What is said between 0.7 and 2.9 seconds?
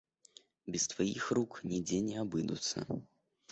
Без тваіх рук нідзе не абыдуцца.